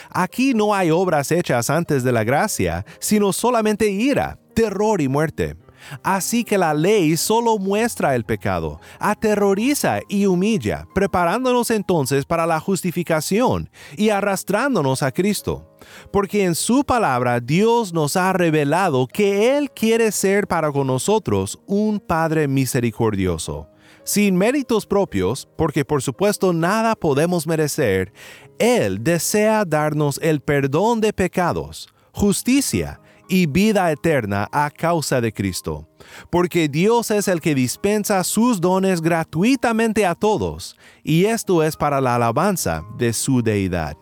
Aquí 0.09 0.53
no 0.53 0.73
hay 0.73 0.91
obras 0.91 1.31
hechas 1.31 1.69
antes 1.69 2.03
de 2.03 2.11
la 2.11 2.23
gracia, 2.23 2.85
sino 2.99 3.33
solamente 3.33 3.89
ira, 3.89 4.39
terror 4.53 5.01
y 5.01 5.07
muerte. 5.07 5.55
Así 6.03 6.43
que 6.43 6.57
la 6.57 6.73
ley 6.73 7.17
solo 7.17 7.57
muestra 7.57 8.15
el 8.15 8.23
pecado, 8.23 8.79
aterroriza 8.99 9.99
y 10.07 10.25
humilla, 10.25 10.87
preparándonos 10.93 11.71
entonces 11.71 12.25
para 12.25 12.45
la 12.45 12.59
justificación 12.59 13.69
y 13.95 14.09
arrastrándonos 14.09 15.03
a 15.03 15.11
Cristo. 15.11 15.77
Porque 16.11 16.43
en 16.43 16.55
su 16.55 16.83
palabra 16.83 17.39
Dios 17.39 17.93
nos 17.93 18.17
ha 18.17 18.33
revelado 18.33 19.07
que 19.07 19.57
Él 19.57 19.71
quiere 19.71 20.11
ser 20.11 20.47
para 20.47 20.71
con 20.71 20.87
nosotros 20.87 21.59
un 21.65 21.99
Padre 21.99 22.47
misericordioso. 22.47 23.69
Sin 24.03 24.37
méritos 24.37 24.85
propios, 24.85 25.47
porque 25.57 25.83
por 25.83 26.01
supuesto 26.01 26.53
nada 26.53 26.95
podemos 26.95 27.45
merecer, 27.45 28.13
Él 28.57 29.03
desea 29.03 29.65
darnos 29.65 30.17
el 30.23 30.39
perdón 30.39 31.01
de 31.01 31.11
pecados, 31.11 31.89
justicia, 32.13 33.01
y 33.29 33.45
vida 33.45 33.91
eterna 33.91 34.47
a 34.51 34.69
causa 34.69 35.21
de 35.21 35.33
Cristo. 35.33 35.87
Porque 36.29 36.67
Dios 36.67 37.11
es 37.11 37.27
el 37.27 37.41
que 37.41 37.55
dispensa 37.55 38.23
sus 38.23 38.61
dones 38.61 39.01
gratuitamente 39.01 40.05
a 40.05 40.15
todos, 40.15 40.77
y 41.03 41.25
esto 41.25 41.63
es 41.63 41.75
para 41.75 42.01
la 42.01 42.15
alabanza 42.15 42.83
de 42.97 43.13
su 43.13 43.41
deidad. 43.41 43.97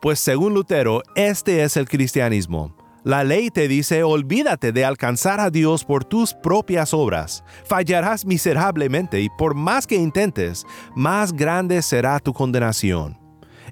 Pues 0.00 0.20
según 0.20 0.54
Lutero, 0.54 1.02
este 1.14 1.62
es 1.62 1.76
el 1.76 1.88
cristianismo. 1.88 2.76
La 3.04 3.24
ley 3.24 3.50
te 3.50 3.68
dice, 3.68 4.02
olvídate 4.02 4.70
de 4.70 4.84
alcanzar 4.84 5.40
a 5.40 5.50
Dios 5.50 5.84
por 5.84 6.04
tus 6.04 6.34
propias 6.34 6.92
obras. 6.92 7.42
Fallarás 7.64 8.24
miserablemente 8.24 9.20
y 9.20 9.28
por 9.38 9.54
más 9.54 9.86
que 9.86 9.96
intentes, 9.96 10.66
más 10.94 11.32
grande 11.32 11.80
será 11.82 12.18
tu 12.18 12.32
condenación 12.32 13.17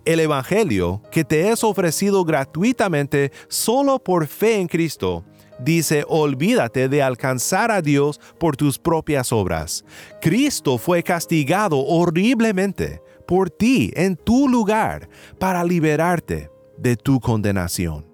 el 0.07 0.21
Evangelio 0.21 1.03
que 1.11 1.25
te 1.25 1.51
es 1.51 1.63
ofrecido 1.63 2.25
gratuitamente 2.25 3.33
solo 3.49 3.99
por 3.99 4.27
fe 4.27 4.61
en 4.61 4.69
Cristo, 4.69 5.25
dice, 5.59 6.05
olvídate 6.09 6.89
de 6.89 7.03
alcanzar 7.03 7.71
a 7.71 7.83
Dios 7.83 8.21
por 8.39 8.57
tus 8.57 8.79
propias 8.79 9.33
obras. 9.33 9.85
Cristo 10.21 10.79
fue 10.79 11.03
castigado 11.03 11.79
horriblemente 11.85 13.03
por 13.27 13.51
ti 13.51 13.93
en 13.95 14.17
tu 14.17 14.49
lugar 14.49 15.09
para 15.39 15.65
liberarte 15.65 16.51
de 16.79 16.97
tu 16.97 17.21
condenación. 17.21 18.07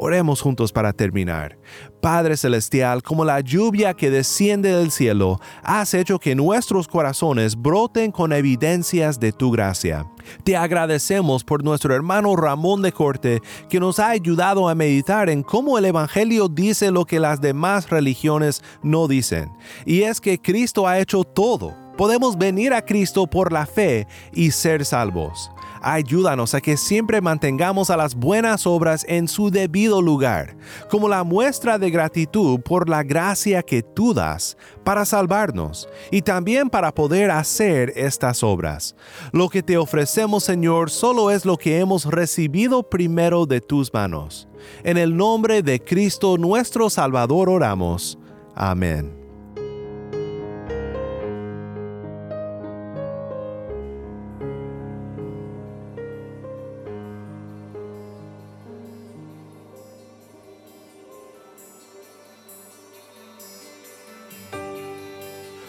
Oremos 0.00 0.40
juntos 0.40 0.72
para 0.72 0.92
terminar. 0.92 1.58
Padre 2.00 2.36
Celestial, 2.36 3.02
como 3.02 3.24
la 3.24 3.40
lluvia 3.40 3.94
que 3.94 4.10
desciende 4.10 4.72
del 4.72 4.90
cielo, 4.90 5.40
has 5.62 5.94
hecho 5.94 6.18
que 6.18 6.34
nuestros 6.34 6.88
corazones 6.88 7.56
broten 7.56 8.12
con 8.12 8.32
evidencias 8.32 9.18
de 9.20 9.32
tu 9.32 9.50
gracia. 9.50 10.06
Te 10.44 10.56
agradecemos 10.56 11.44
por 11.44 11.64
nuestro 11.64 11.94
hermano 11.94 12.36
Ramón 12.36 12.82
de 12.82 12.92
Corte, 12.92 13.40
que 13.68 13.80
nos 13.80 13.98
ha 13.98 14.10
ayudado 14.10 14.68
a 14.68 14.74
meditar 14.74 15.28
en 15.30 15.42
cómo 15.42 15.78
el 15.78 15.84
Evangelio 15.84 16.48
dice 16.48 16.90
lo 16.90 17.04
que 17.04 17.20
las 17.20 17.40
demás 17.40 17.90
religiones 17.90 18.62
no 18.82 19.08
dicen, 19.08 19.50
y 19.84 20.02
es 20.02 20.20
que 20.20 20.40
Cristo 20.40 20.86
ha 20.86 20.98
hecho 20.98 21.24
todo. 21.24 21.74
Podemos 21.96 22.38
venir 22.38 22.72
a 22.74 22.84
Cristo 22.84 23.26
por 23.26 23.52
la 23.52 23.66
fe 23.66 24.06
y 24.32 24.52
ser 24.52 24.84
salvos. 24.84 25.50
Ayúdanos 25.82 26.54
a 26.54 26.60
que 26.60 26.76
siempre 26.76 27.20
mantengamos 27.20 27.90
a 27.90 27.96
las 27.96 28.14
buenas 28.14 28.66
obras 28.66 29.04
en 29.08 29.28
su 29.28 29.50
debido 29.50 30.02
lugar, 30.02 30.56
como 30.90 31.08
la 31.08 31.24
muestra 31.24 31.78
de 31.78 31.90
gratitud 31.90 32.60
por 32.60 32.88
la 32.88 33.02
gracia 33.02 33.62
que 33.62 33.82
tú 33.82 34.14
das 34.14 34.56
para 34.84 35.04
salvarnos 35.04 35.88
y 36.10 36.22
también 36.22 36.70
para 36.70 36.94
poder 36.94 37.30
hacer 37.30 37.92
estas 37.96 38.42
obras. 38.42 38.94
Lo 39.32 39.48
que 39.48 39.62
te 39.62 39.76
ofrecemos, 39.76 40.44
Señor, 40.44 40.90
solo 40.90 41.30
es 41.30 41.44
lo 41.44 41.56
que 41.56 41.78
hemos 41.78 42.04
recibido 42.04 42.82
primero 42.82 43.46
de 43.46 43.60
tus 43.60 43.92
manos. 43.92 44.48
En 44.84 44.96
el 44.96 45.16
nombre 45.16 45.62
de 45.62 45.80
Cristo 45.80 46.36
nuestro 46.38 46.90
Salvador 46.90 47.48
oramos. 47.48 48.18
Amén. 48.54 49.17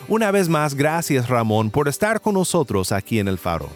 Una 0.10 0.32
vez 0.32 0.50
más, 0.50 0.74
gracias 0.74 1.30
Ramón 1.30 1.69
por 1.69 1.88
estar 1.88 2.19
con 2.19 2.34
nosotros 2.34 2.91
aquí 2.91 3.19
en 3.19 3.28
el 3.28 3.38
faro. 3.38 3.69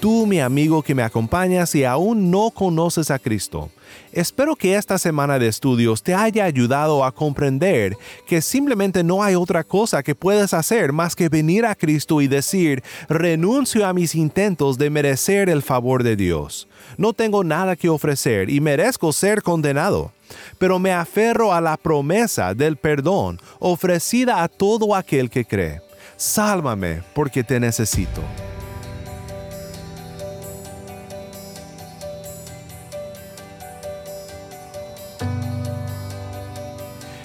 Tú, 0.00 0.26
mi 0.26 0.40
amigo 0.40 0.82
que 0.82 0.96
me 0.96 1.04
acompañas 1.04 1.76
y 1.76 1.84
aún 1.84 2.32
no 2.32 2.50
conoces 2.50 3.12
a 3.12 3.20
Cristo, 3.20 3.70
espero 4.10 4.56
que 4.56 4.74
esta 4.74 4.98
semana 4.98 5.38
de 5.38 5.46
estudios 5.46 6.02
te 6.02 6.12
haya 6.12 6.44
ayudado 6.44 7.04
a 7.04 7.12
comprender 7.12 7.96
que 8.26 8.42
simplemente 8.42 9.04
no 9.04 9.22
hay 9.22 9.36
otra 9.36 9.62
cosa 9.62 10.02
que 10.02 10.16
puedes 10.16 10.52
hacer 10.52 10.92
más 10.92 11.14
que 11.14 11.28
venir 11.28 11.64
a 11.64 11.76
Cristo 11.76 12.20
y 12.20 12.26
decir, 12.26 12.82
renuncio 13.08 13.86
a 13.86 13.92
mis 13.92 14.16
intentos 14.16 14.76
de 14.76 14.90
merecer 14.90 15.48
el 15.48 15.62
favor 15.62 16.02
de 16.02 16.16
Dios. 16.16 16.66
No 16.96 17.12
tengo 17.12 17.44
nada 17.44 17.76
que 17.76 17.88
ofrecer 17.88 18.50
y 18.50 18.60
merezco 18.60 19.12
ser 19.12 19.40
condenado 19.40 20.10
pero 20.58 20.78
me 20.78 20.92
aferro 20.92 21.52
a 21.52 21.60
la 21.60 21.76
promesa 21.76 22.54
del 22.54 22.76
perdón 22.76 23.40
ofrecida 23.58 24.42
a 24.42 24.48
todo 24.48 24.94
aquel 24.94 25.30
que 25.30 25.44
cree. 25.44 25.80
Sálvame 26.16 27.02
porque 27.14 27.42
te 27.42 27.58
necesito. 27.58 28.22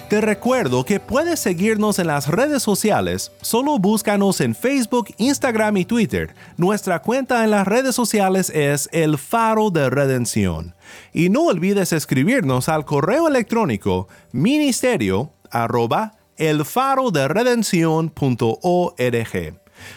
Te 0.09 0.21
recuerdo 0.21 0.85
que 0.85 1.01
puedes 1.01 1.41
seguirnos 1.41 1.99
en 1.99 2.07
las 2.07 2.29
redes 2.29 2.63
sociales, 2.63 3.33
solo 3.41 3.77
búscanos 3.77 4.39
en 4.39 4.55
Facebook, 4.55 5.13
Instagram 5.17 5.75
y 5.75 5.83
Twitter. 5.83 6.33
Nuestra 6.55 7.01
cuenta 7.01 7.43
en 7.43 7.51
las 7.51 7.67
redes 7.67 7.93
sociales 7.93 8.49
es 8.49 8.87
El 8.93 9.17
Faro 9.17 9.69
de 9.69 9.89
Redención. 9.89 10.75
Y 11.11 11.27
no 11.27 11.47
olvides 11.47 11.91
escribirnos 11.91 12.69
al 12.69 12.85
correo 12.85 13.27
electrónico 13.27 14.07
ministerio 14.31 15.33
arroba 15.51 16.13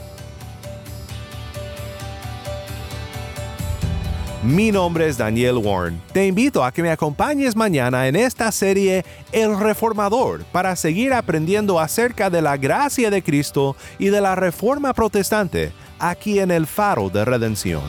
Mi 4.43 4.71
nombre 4.71 5.09
es 5.09 5.19
Daniel 5.19 5.57
Warren. 5.57 6.01
Te 6.13 6.27
invito 6.27 6.65
a 6.65 6.71
que 6.71 6.81
me 6.81 6.91
acompañes 6.91 7.57
mañana 7.57 8.07
en 8.07 8.15
esta 8.15 8.53
serie 8.53 9.05
El 9.33 9.59
Reformador 9.59 10.45
para 10.53 10.77
seguir 10.77 11.13
aprendiendo 11.13 11.81
acerca 11.81 12.31
de 12.31 12.43
la 12.43 12.57
gracia 12.57 13.11
de 13.11 13.25
Cristo 13.25 13.75
y 13.99 14.07
de 14.07 14.21
la 14.21 14.37
Reforma 14.37 14.95
Protestante 14.95 15.73
aquí 15.99 16.39
en 16.39 16.53
el 16.53 16.69
Faro 16.69 17.11
de 17.11 17.25
Redención. 17.25 17.83